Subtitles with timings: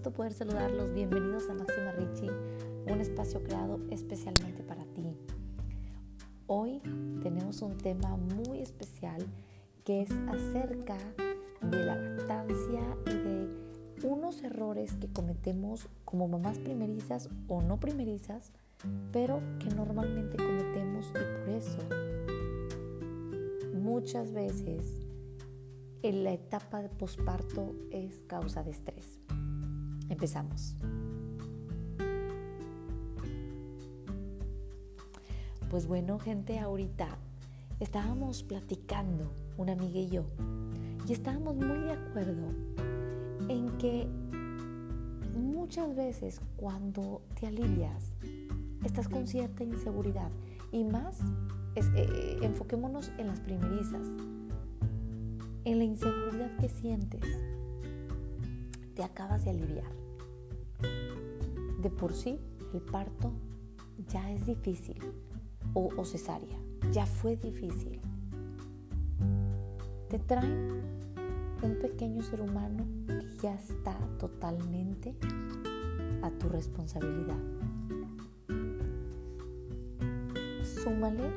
[0.00, 0.94] gusto poder saludarlos.
[0.94, 2.30] Bienvenidos a Máxima Richie,
[2.86, 5.14] un espacio creado especialmente para ti.
[6.46, 6.80] Hoy
[7.22, 9.22] tenemos un tema muy especial
[9.84, 10.96] que es acerca
[11.60, 18.52] de la lactancia y de unos errores que cometemos como mamás primerizas o no primerizas,
[19.12, 21.78] pero que normalmente cometemos y por eso
[23.74, 25.06] muchas veces
[26.02, 29.20] en la etapa de posparto es causa de estrés.
[30.10, 30.76] Empezamos.
[35.70, 37.08] Pues bueno, gente, ahorita
[37.78, 40.24] estábamos platicando, una amiga y yo,
[41.08, 42.48] y estábamos muy de acuerdo
[43.48, 44.06] en que
[45.38, 48.12] muchas veces cuando te alivias,
[48.84, 50.30] estás con cierta inseguridad
[50.72, 51.20] y más,
[51.76, 54.06] es, eh, eh, enfoquémonos en las primerizas
[55.64, 57.20] en la inseguridad que sientes,
[58.94, 59.99] te acabas de aliviar.
[61.80, 62.38] De por sí,
[62.74, 63.32] el parto
[64.08, 64.98] ya es difícil
[65.74, 66.58] o, cesárea,
[66.92, 68.00] ya fue difícil.
[70.08, 70.82] Te traen
[71.62, 75.14] un pequeño ser humano que ya está totalmente
[76.22, 77.38] a tu responsabilidad.
[80.62, 81.30] Súmale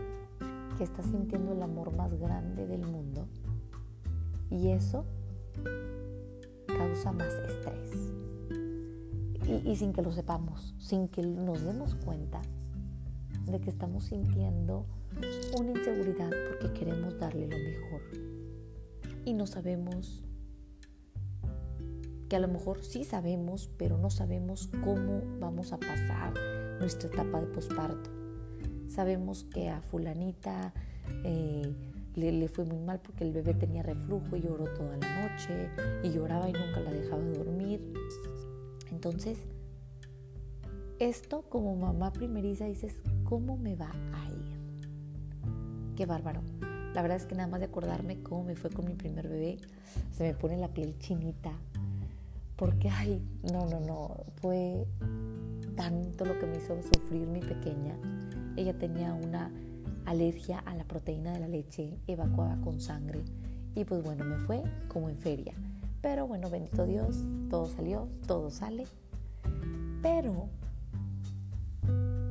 [0.77, 3.27] que estás sintiendo el amor más grande del mundo
[4.49, 5.05] y eso
[6.67, 8.13] causa más estrés.
[9.65, 12.41] Y, sin que lo sepamos, sin que nos demos cuenta
[13.45, 14.85] de que estamos sintiendo
[15.59, 18.01] una inseguridad porque queremos darle lo mejor.
[19.25, 20.23] Y no sabemos,
[22.29, 26.33] que a lo mejor sí sabemos, pero no sabemos cómo vamos a pasar
[26.79, 28.09] nuestra etapa de posparto.
[28.87, 30.73] Sabemos que a fulanita
[31.23, 31.73] eh,
[32.15, 35.69] le, fue muy mal porque el bebé tenía reflujo y lloró toda la noche
[36.03, 37.93] y lloraba y nunca la dejaba dormir.
[38.93, 39.37] Entonces,
[40.99, 45.95] esto como mamá primeriza dices, ¿cómo me va a ir?
[45.95, 46.41] Qué bárbaro.
[46.93, 49.57] La verdad es que nada más de acordarme cómo me fue con mi primer bebé,
[50.11, 51.51] se me pone la piel chinita.
[52.55, 53.21] Porque, ay,
[53.51, 54.85] no, no, no, fue
[55.75, 57.97] tanto lo que me hizo sufrir mi pequeña.
[58.55, 59.51] Ella tenía una
[60.05, 63.23] alergia a la proteína de la leche evacuada con sangre.
[63.73, 65.55] Y pues bueno, me fue como en feria.
[66.03, 68.85] Pero bueno, bendito Dios, todo salió, todo sale.
[70.01, 70.49] Pero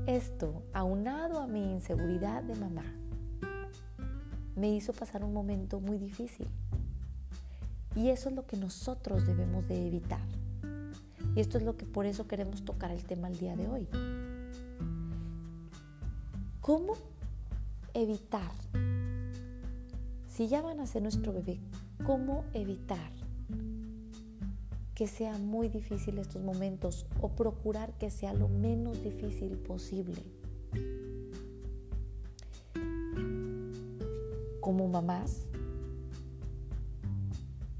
[0.07, 2.85] esto, aunado a mi inseguridad de mamá,
[4.57, 6.47] me hizo pasar un momento muy difícil.
[7.97, 10.21] Y eso es lo que nosotros debemos de evitar.
[11.35, 13.89] Y esto es lo que por eso queremos tocar el tema el día de hoy.
[16.61, 16.93] ¿Cómo
[17.95, 18.53] evitar,
[20.29, 21.59] si ya van a ser nuestro bebé,
[22.05, 23.12] cómo evitar
[24.95, 30.23] que sea muy difícil estos momentos o procurar que sea lo menos difícil posible.
[34.61, 35.47] Como mamás,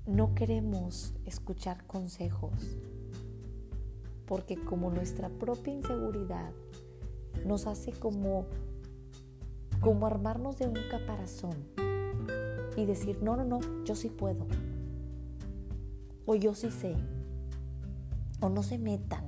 [0.07, 2.77] no queremos escuchar consejos
[4.27, 6.53] porque como nuestra propia inseguridad
[7.47, 8.47] nos hace como
[9.81, 11.57] como armarnos de un caparazón
[12.77, 14.47] y decir, no, no, no, yo sí puedo.
[16.27, 16.95] O yo sí sé.
[18.41, 19.25] O no se metan.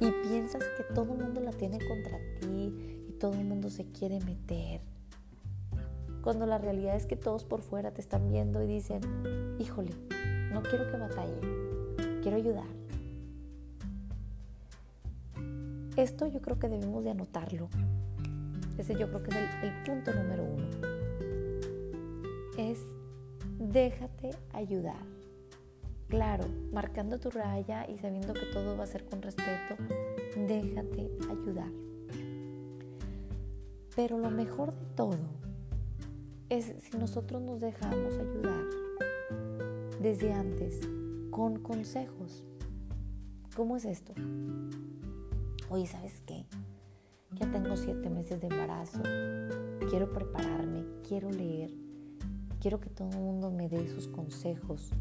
[0.00, 2.74] Y piensas que todo el mundo la tiene contra ti
[3.08, 4.80] y todo el mundo se quiere meter.
[6.22, 9.00] Cuando la realidad es que todos por fuera te están viendo y dicen,
[9.58, 9.92] híjole,
[10.52, 11.40] no quiero que batalle,
[12.22, 12.66] quiero ayudar.
[15.96, 17.68] Esto yo creo que debemos de anotarlo
[18.78, 20.66] ese yo creo que es el, punto número uno.
[22.56, 22.80] Es
[23.58, 24.96] déjate ayudar.
[26.12, 29.76] Claro, marcando tu raya y sabiendo que todo va a ser con respeto,
[30.36, 31.72] déjate ayudar.
[33.96, 35.16] Pero lo mejor de todo
[36.50, 38.62] es si nosotros nos dejamos ayudar
[40.02, 40.82] desde antes
[41.30, 42.44] con consejos.
[43.56, 44.12] ¿Cómo es esto?
[45.70, 46.44] Oye, ¿sabes qué?
[47.40, 49.00] ya tengo siete meses de embarazo,
[49.88, 51.70] quiero prepararme, quiero leer,
[52.60, 54.92] quiero que todo el mundo me dé sus consejos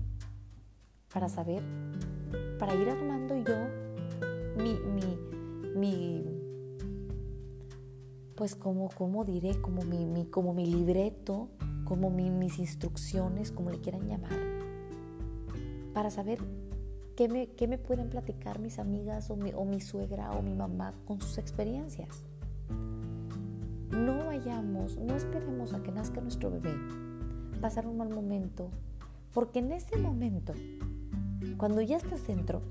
[1.13, 1.61] para saber,
[2.59, 3.55] para ir armando yo
[4.57, 5.17] mi, mi,
[5.75, 6.25] mi
[8.35, 8.89] pues como,
[9.25, 11.49] diré, como mi, como mi libreto,
[11.83, 14.39] como mis instrucciones, como le quieran llamar,
[15.93, 16.39] para saber
[17.15, 21.21] ¿Qué me, pueden platicar mis amigas o mi, o mi suegra o mi mamá con
[21.21, 22.23] sus experiencias?
[23.91, 26.73] No vayamos, no esperemos a que nazca nuestro bebé,
[27.61, 28.71] pasar un mal momento,
[29.35, 30.53] porque en ese momento
[31.57, 32.61] Cuando ya estás dentro,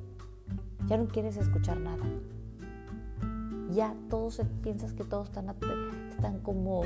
[0.86, 2.04] ya no quieres escuchar nada.
[3.70, 5.54] Ya todos piensas que todos están,
[6.10, 6.82] están como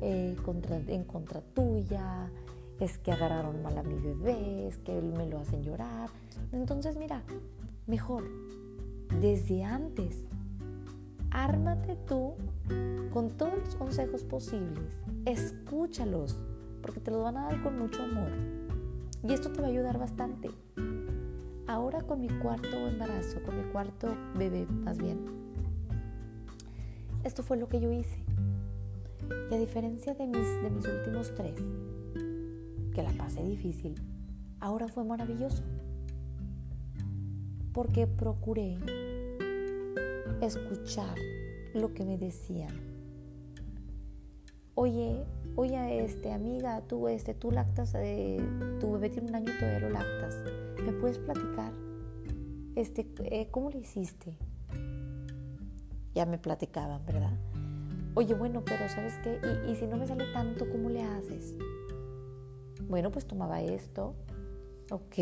[0.00, 0.36] eh,
[0.86, 2.30] en contra tuya,
[2.78, 6.10] es que agarraron mal a mi bebé, es que me lo hacen llorar.
[6.52, 7.22] Entonces, mira,
[7.86, 8.24] mejor,
[9.20, 10.24] desde antes,
[11.30, 12.34] ármate tú
[13.12, 16.36] con todos los consejos posibles, escúchalos,
[16.82, 18.30] porque te los van a dar con mucho amor.
[19.26, 20.50] Y esto te va a ayudar bastante.
[21.68, 25.18] Ahora con mi cuarto embarazo, con mi cuarto bebé más bien,
[27.24, 28.24] esto fue lo que yo hice.
[29.50, 31.60] Y a diferencia de mis, de mis últimos tres,
[32.94, 33.94] que la pasé difícil,
[34.60, 35.62] ahora fue maravilloso.
[37.74, 38.78] Porque procuré
[40.40, 41.18] escuchar
[41.74, 42.72] lo que me decían.
[44.74, 45.22] Oye,
[45.54, 48.40] oye, este, amiga, tú, este, tú lactas, eh,
[48.80, 50.34] tu bebé tiene un año y todavía lo lactas.
[50.84, 51.72] ¿Me puedes platicar?
[52.76, 54.36] Este, eh, ¿cómo le hiciste?
[56.14, 57.36] Ya me platicaban, ¿verdad?
[58.14, 59.40] Oye, bueno, pero ¿sabes qué?
[59.68, 61.54] ¿Y, si no me sale tanto, cómo le haces?
[62.88, 64.14] Bueno, pues tomaba esto.
[64.90, 65.18] Ok.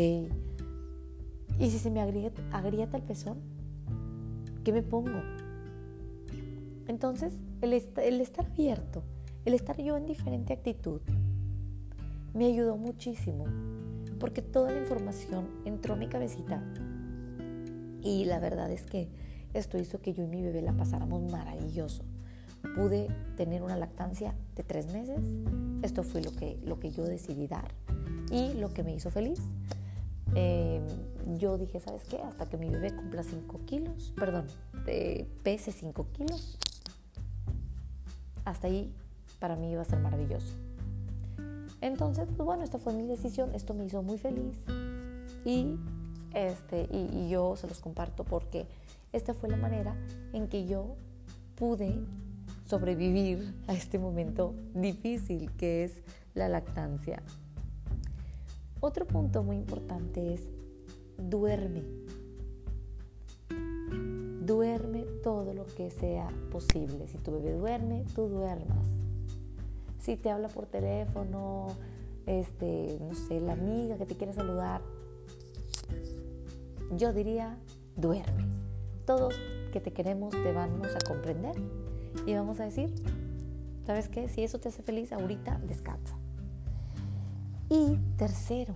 [1.59, 3.39] ¿Y si se me agrieta, el pezón?
[4.63, 5.21] ¿Qué me pongo?
[6.87, 9.03] Entonces, el estar abierto,
[9.45, 11.01] el estar yo en diferente actitud,
[12.33, 13.45] me ayudó muchísimo,
[14.19, 16.61] porque toda la información entró a mi cabecita.
[18.01, 19.09] Y la verdad es que
[19.53, 22.03] esto hizo que yo y mi bebé la pasáramos maravilloso
[22.75, 25.19] pude tener una lactancia de tres meses.
[25.81, 27.71] Esto fue lo que, lo que yo decidí dar
[28.31, 29.39] y lo que me hizo feliz.
[30.35, 30.85] Em,
[31.37, 32.17] yo dije, ¿sabes qué?
[32.17, 34.45] Hasta que mi bebé cumpla 5 kilos, perdón,
[35.43, 36.57] pese 5 kilos,
[38.45, 38.93] hasta ahí
[39.39, 40.53] para mí iba a ser maravilloso.
[41.81, 44.55] Entonces, pues bueno, esta fue mi decisión, esto me hizo muy feliz
[45.45, 45.77] y,
[46.33, 48.65] este, y yo se los comparto porque
[49.13, 49.95] esta fue la manera
[50.33, 50.95] en que yo
[51.55, 51.95] pude
[52.65, 55.93] sobrevivir a este momento difícil que es
[56.33, 57.21] la lactancia.
[58.79, 60.41] Otro punto muy importante es
[61.17, 61.83] duerme.
[64.45, 67.07] Duerme todo lo que sea posible.
[67.07, 68.87] Si tu bebé duerme, tú duermas.
[70.07, 71.67] Si te habla por teléfono,
[72.25, 74.81] este, no sé, la amiga que te quiere saludar,
[76.95, 77.57] yo diría,
[77.97, 78.45] duerme.
[79.05, 79.35] Todos
[79.73, 81.57] que te queremos te vamos a comprender
[82.25, 82.95] y vamos a decir,
[83.85, 84.29] ¿sabes qué?
[84.29, 86.17] Si eso te hace feliz ahorita, descansa.
[87.69, 88.75] Y tercero,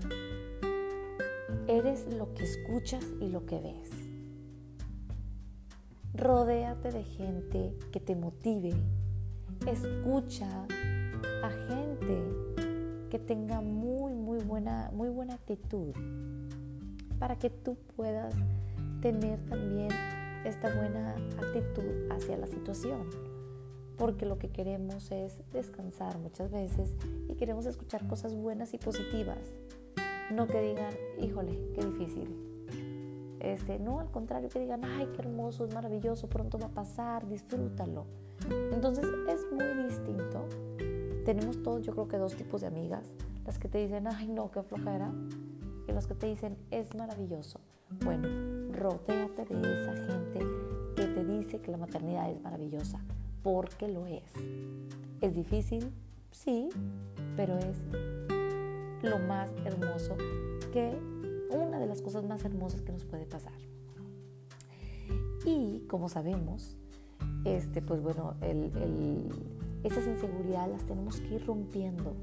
[1.70, 3.90] eres lo que escuchas y lo que ves.
[6.14, 8.74] Rodéate de gente que te motive.
[9.66, 10.68] Escucha
[11.42, 12.22] a gente
[13.10, 15.94] que tenga muy, muy buena, muy buena actitud
[17.20, 18.34] para que tú puedas
[19.02, 19.90] tener también
[20.46, 23.32] esta buena actitud hacia la situación
[24.02, 26.96] porque lo que queremos es descansar muchas veces
[27.30, 29.38] y queremos escuchar cosas buenas y positivas.
[30.32, 32.36] No que digan, híjole, qué difícil.
[33.40, 37.28] Este, no, al contrario, que digan, ay, qué hermoso, es maravilloso, pronto va a pasar,
[37.28, 38.08] disfrútalo.
[38.72, 40.48] Entonces es muy distinto.
[41.26, 43.04] Tenemos todos, yo creo que dos tipos de amigas.
[43.46, 45.12] Las que te dicen, ay, no, qué flojera.
[45.88, 47.60] Y las que te dicen, es maravilloso.
[48.04, 48.28] Bueno,
[48.74, 50.40] rodéate de esa gente
[50.96, 53.00] que te dice que la maternidad es maravillosa
[53.44, 54.32] porque lo es.
[55.22, 55.92] ¿Es difícil?
[56.32, 56.70] Sí,
[57.36, 57.78] pero es
[59.04, 60.16] lo más hermoso
[60.72, 60.98] que,
[61.50, 63.54] una de las cosas más hermosas que nos puede pasar.
[65.46, 66.78] Y como sabemos,
[67.46, 68.72] este, pues bueno, el,
[69.84, 72.16] esas inseguridades las tenemos que ir rompiendo.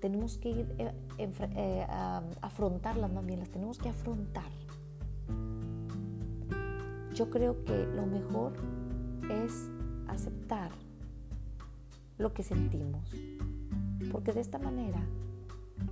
[0.00, 1.86] Tenemos que ir eh, eh,
[2.40, 4.50] afrontarlas también, las tenemos que afrontar.
[7.14, 8.52] Yo creo que lo mejor
[9.44, 9.68] es
[10.08, 10.70] aceptar
[12.18, 13.10] lo que sentimos.
[14.12, 15.00] Porque de esta manera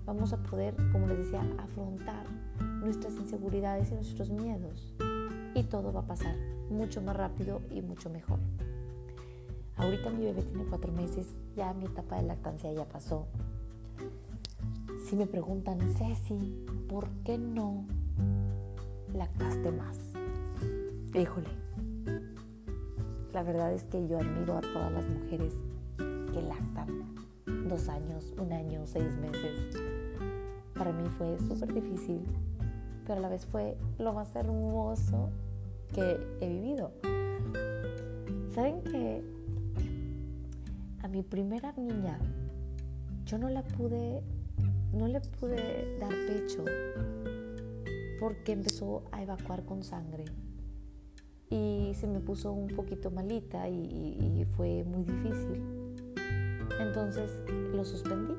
[0.06, 2.24] vamos a poder, como les decía, afrontar
[2.82, 4.94] nuestras inseguridades y nuestros miedos.
[5.54, 6.36] Y todo va a pasar
[6.70, 8.38] mucho más rápido y mucho mejor.
[9.78, 13.26] Ahorita mi bebé tiene cuatro meses, ya mi etapa de lactancia ya pasó.
[15.06, 17.84] Si me preguntan, Ceci, ¿por qué no
[19.14, 19.96] lactaste más?
[21.14, 21.48] Híjole,
[23.32, 25.54] la verdad es que yo admiro a todas las mujeres
[25.96, 27.14] que lactan
[27.68, 29.78] dos años, un año, seis meses.
[30.74, 32.20] Para mí fue súper difícil,
[33.06, 35.30] pero a la vez fue lo más hermoso
[35.94, 36.90] que he vivido.
[38.54, 39.37] ¿Saben que
[41.08, 42.18] a mi primera niña
[43.24, 44.22] yo no la pude,
[44.92, 46.64] no le pude dar pecho
[48.20, 50.26] porque empezó a evacuar con sangre
[51.48, 55.62] y se me puso un poquito malita y, fue muy difícil.
[56.78, 57.30] Entonces
[57.72, 58.34] lo suspendí.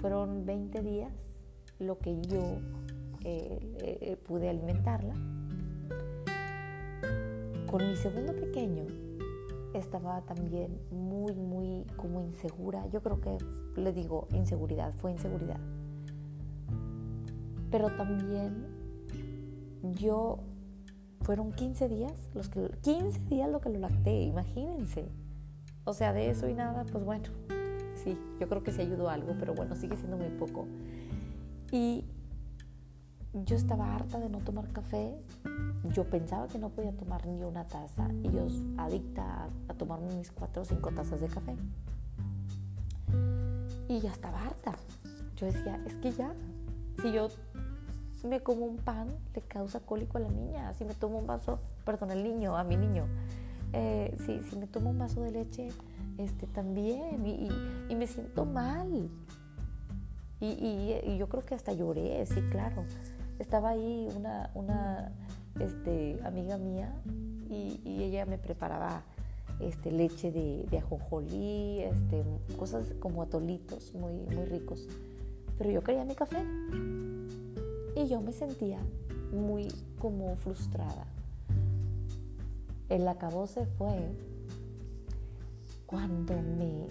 [0.00, 1.12] Fueron 20 días
[1.80, 2.60] lo que yo
[3.24, 5.14] eh, eh, pude alimentarla.
[7.66, 9.07] Con mi segundo pequeño
[9.78, 12.86] estaba también muy, muy como insegura.
[12.88, 13.38] Yo creo que
[13.80, 15.60] le digo inseguridad, fue inseguridad.
[17.70, 18.66] Pero también
[19.82, 20.38] yo
[21.22, 25.08] fueron 15 días, los que, 15 días lo que lo lacté, imagínense.
[25.84, 27.24] O sea, de eso y nada, pues bueno,
[27.94, 30.66] sí, yo creo que sí ayudó algo, pero bueno, sigue siendo muy poco.
[31.70, 32.04] Y
[33.32, 35.16] yo estaba harta de no tomar café.
[35.92, 38.46] Yo pensaba que no podía tomar ni una taza y yo
[38.78, 41.56] adicta a, a tomarme mis cuatro o cinco tazas de café.
[43.88, 44.76] Y ya estaba harta.
[45.36, 46.34] Yo decía, es que ya,
[47.00, 47.28] si yo
[48.24, 50.72] me como un pan, le causa cólico a la niña.
[50.74, 53.06] Si me tomo un vaso, perdón, el niño, a mi niño.
[53.72, 55.68] Eh, si, si, me tomo un vaso de leche,
[56.16, 57.24] este, también.
[57.26, 59.08] Y, me siento mal.
[60.40, 62.84] Y, yo creo que hasta lloré, sí, claro.
[63.38, 65.12] Estaba ahí una, una
[65.60, 66.92] este, amiga mía
[67.50, 69.02] y, ella me preparaba
[69.60, 72.24] este, leche de, de ajonjolí, este,
[72.56, 74.86] cosas como atolitos muy, muy ricos.
[75.58, 76.44] Pero yo quería mi café.
[77.96, 78.78] Y yo me sentía
[79.32, 79.68] muy
[79.98, 81.06] como frustrada.
[82.88, 84.14] El acabose fue
[85.86, 86.86] cuando me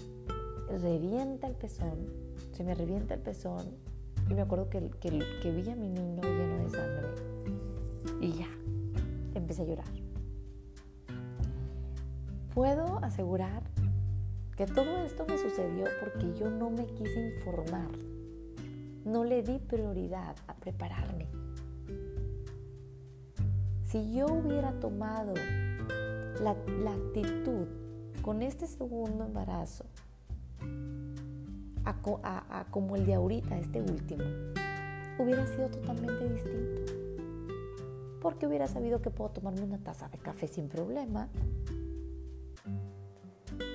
[0.80, 1.98] revienta el pezón,
[2.52, 3.87] se me revienta el pezón
[4.30, 7.08] y me acuerdo que, que, vi a mi niño lleno de sangre
[8.22, 8.48] y ya,
[9.36, 9.86] empecé a llorar.
[12.54, 13.64] Puedo asegurar
[14.56, 17.90] que todo esto me sucedió porque yo no me quise informar
[19.08, 21.28] no le di prioridad a prepararme.
[23.86, 25.34] Si yo hubiera tomado
[26.44, 27.68] la, actitud
[28.22, 29.86] con este segundo embarazo,
[32.24, 34.24] a, como el de ahorita, este último,
[35.20, 36.94] hubiera sido totalmente distinto.
[38.22, 41.30] Porque hubiera sabido que puedo tomarme una taza de café sin problema,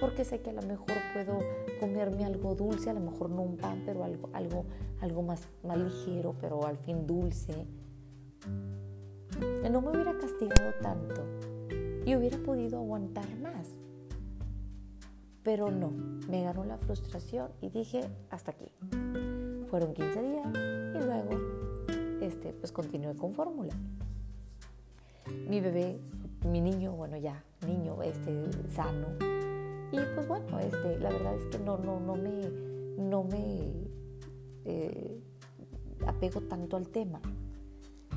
[0.00, 1.38] porque sé que a lo mejor puedo
[1.80, 4.64] comerme algo dulce, a lo mejor no un pan, pero algo, algo,
[5.00, 7.66] algo más, más ligero, pero al fin dulce.
[9.70, 11.24] No me hubiera castigado tanto
[12.04, 13.81] y hubiera podido aguantar más.
[15.42, 15.90] Pero no,
[16.28, 18.66] me ganó la frustración y dije, hasta aquí.
[19.68, 21.30] Fueron 15 días y luego
[22.20, 23.74] este, pues continué con fórmula.
[25.48, 25.98] Mi bebé,
[26.46, 29.08] mi niño, bueno ya, niño este, sano,
[29.92, 32.48] y pues bueno, este, la verdad es que no, no, no me,
[32.96, 33.60] no me
[34.64, 35.20] eh,
[36.06, 37.20] apego tanto al tema.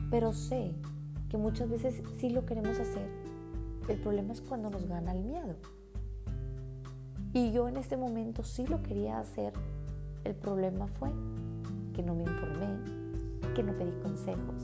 [0.10, 0.72] Pero sé
[1.30, 3.10] que muchas veces sí lo queremos hacer.
[3.90, 5.58] El problema es cuando nos gana el miedo.
[7.36, 9.52] Y yo en este momento sí lo quería hacer.
[10.24, 11.10] El problema fue
[11.94, 12.80] que no me informé,
[13.54, 14.56] que no pedí consejos.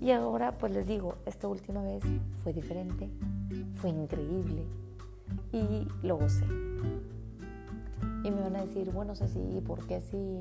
[0.00, 2.04] Y ahora pues les digo, esta última vez
[2.44, 3.10] fue diferente,
[3.80, 4.62] fue increíble,
[5.52, 6.44] y lo gocé.
[8.22, 10.38] Y me van a decir, bueno, Ceci, ¿por qué si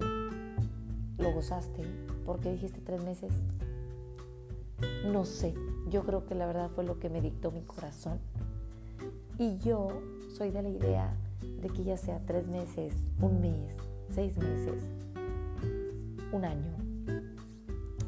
[1.17, 1.81] lo gozaste?
[2.27, 3.33] ¿Por qué dijiste tres meses?
[5.11, 5.55] No sé,
[5.89, 8.19] yo creo que la verdad fue lo que me dictó mi corazón.
[9.39, 9.87] Y yo
[10.39, 11.13] soy de la idea
[11.61, 13.75] de que ya sea tres meses, un mes,
[14.09, 14.81] seis meses,
[16.31, 16.77] un año,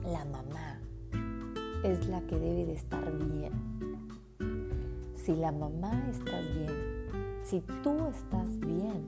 [0.06, 0.80] la mamá
[1.84, 3.52] es la que debe de estar bien
[5.14, 6.72] si la mamá estás bien,
[7.44, 9.04] si tú estás bien,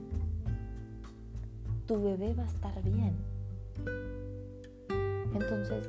[1.86, 3.14] tu bebé va a estar bien.
[5.32, 5.88] Entonces,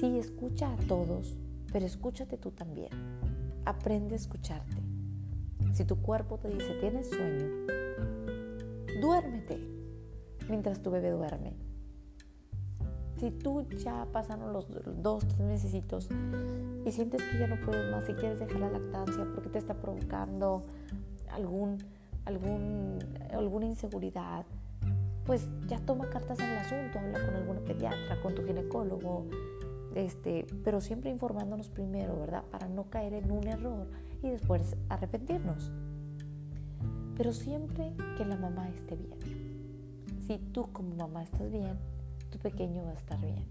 [0.00, 1.36] sí, escucha a todos,
[1.70, 2.88] pero escúchate tú también.
[3.66, 4.79] Aprende a escucharte.
[5.72, 7.46] Si tu cuerpo te dice tienes sueño,
[9.00, 9.58] duérmete
[10.48, 11.54] mientras tu bebé duerme
[13.20, 14.66] si tú ya pasaron los
[15.02, 19.26] dos, tres meses y sientes que ya no puedes más y quieres dejar la lactancia
[19.34, 20.62] porque te está provocando
[21.30, 21.76] algún,
[22.24, 22.98] algún,
[23.30, 24.46] alguna inseguridad,
[25.26, 29.26] pues ya toma cartas en el asunto, habla con alguna pediatra, con tu ginecólogo,
[29.94, 32.44] este, pero siempre informándonos primero, ¿verdad?
[32.50, 33.86] Para no caer en un error
[34.22, 35.72] y después arrepentirnos.
[37.16, 39.18] Pero siempre que la mamá esté bien.
[40.26, 41.78] Si tú como mamá estás bien,
[42.30, 43.44] tu pequeño va a estar bien.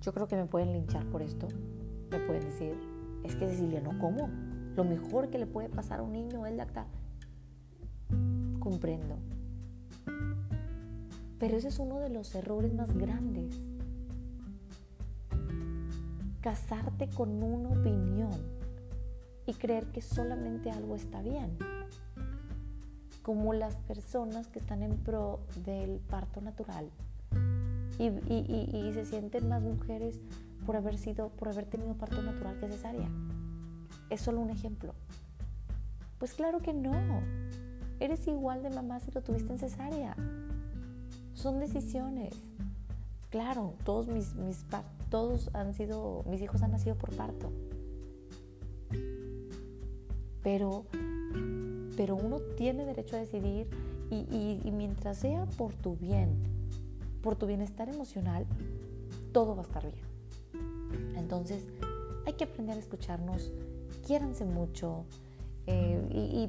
[0.00, 1.46] Yo creo que me pueden linchar por esto.
[2.10, 2.74] Me pueden decir,
[3.24, 4.30] es que Cecilia, no como.
[4.76, 6.86] Lo mejor que le puede pasar a un niño es lactar.
[8.58, 9.16] Comprendo.
[11.38, 13.60] Pero ese es uno de los errores más grandes.
[16.40, 18.30] casarte con una opinión
[19.50, 21.58] y creer que solamente algo está bien.
[23.22, 26.88] Como las personas que están en pro del parto natural
[27.98, 30.20] y, y se sienten más mujeres
[30.64, 33.08] por haber sido, por haber tenido parto natural que cesárea.
[34.08, 34.94] Es solo un ejemplo.
[36.18, 37.20] Pues claro que no.
[37.98, 40.14] Eres igual de mamá si lo tuviste en cesárea.
[41.34, 42.34] Son decisiones.
[43.30, 44.64] Claro, todos mis, mis
[45.10, 47.52] todos han sido, mis hijos han nacido por parto.
[50.42, 50.86] Pero,
[51.96, 53.68] pero uno tiene derecho a decidir
[54.10, 56.30] y, y mientras sea por tu bien,
[57.22, 58.46] por tu bienestar emocional,
[59.32, 60.10] todo va a estar bien.
[61.16, 61.66] Entonces,
[62.26, 63.52] hay que aprender a escucharnos,
[64.06, 65.04] quiéranse mucho
[65.66, 66.48] eh, y,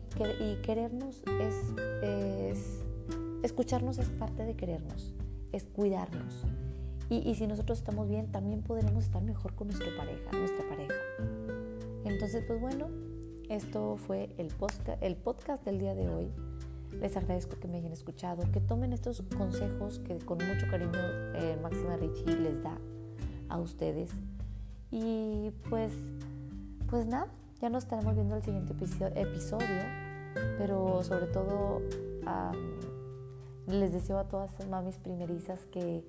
[0.62, 2.84] querernos es,
[3.44, 5.14] escucharnos es parte de querernos,
[5.52, 6.44] es cuidarnos.
[7.10, 10.96] Y, si nosotros estamos bien, también podremos estar mejor con nuestra pareja, nuestra pareja.
[12.06, 12.88] Entonces, pues bueno,
[13.55, 14.50] esto fue el,
[15.01, 16.31] el podcast del día de hoy.
[17.01, 21.00] Les agradezco que me hayan escuchado, que tomen estos consejos que con mucho cariño
[21.36, 22.77] eh, Máxima Richie les da
[23.50, 24.10] a ustedes
[24.89, 25.91] y pues,
[26.89, 27.27] pues nada,
[27.62, 28.74] ya nos estaremos viendo el siguiente
[29.15, 29.84] episodio,
[30.58, 31.81] pero sobre todo
[33.67, 36.05] les deseo a todas las mamis primerizas que,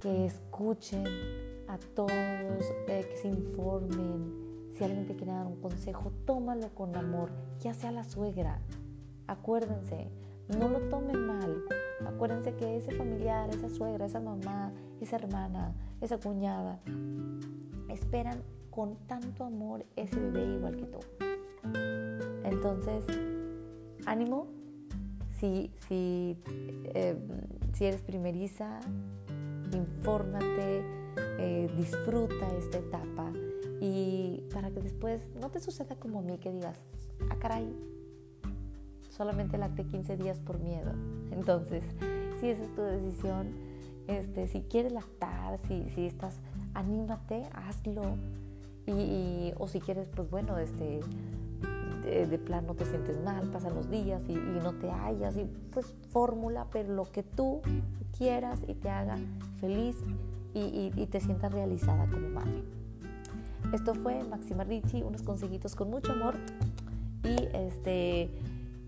[0.00, 1.04] que escuchen
[1.68, 2.12] a todos,
[2.88, 4.41] eh, que se informen.
[4.72, 8.58] Si alguien te quiere dar un consejo, tómalo con amor, ya sea la suegra.
[9.26, 10.08] Acuérdense,
[10.58, 11.62] no lo tomen mal.
[12.06, 16.80] Acuérdense que ese familiar, esa suegra, esa mamá, esa hermana, esa cuñada,
[17.88, 20.98] esperan con tanto amor ese bebé igual que tú.
[22.44, 23.04] Entonces,
[24.06, 24.46] ánimo,
[25.38, 26.38] si, si,
[26.94, 27.16] eh,
[27.74, 28.80] si eres primeriza,
[29.72, 30.82] infórmate,
[31.38, 33.32] eh, disfruta esta etapa
[33.82, 36.78] y para que después no te suceda como a mí que digas,
[37.28, 37.66] ah caray,
[39.10, 40.92] solamente lacté 15 días por miedo.
[41.32, 41.82] Entonces,
[42.40, 43.48] si esa es tu decisión,
[44.06, 46.38] este, si quieres lactar, si, si estás,
[46.74, 48.02] anímate, hazlo.
[48.86, 51.00] Y, o si quieres, pues bueno, este,
[52.04, 56.68] de, plano te sientes mal, pasan los días y, no te hallas, y pues fórmula,
[56.72, 57.62] pero lo que tú
[58.16, 59.18] quieras y te haga
[59.60, 59.96] feliz
[60.54, 62.81] y, te sientas realizada como madre.
[63.72, 66.34] Esto fue Máxima Ricci, unos consejitos con mucho amor
[67.24, 68.28] y este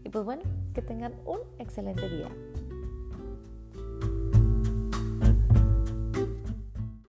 [0.05, 0.43] y pues bueno,
[0.75, 2.29] que tengan un excelente día.